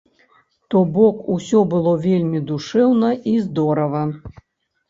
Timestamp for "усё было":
1.35-1.93